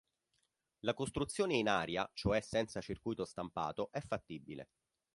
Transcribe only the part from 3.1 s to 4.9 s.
stampato è fattibile.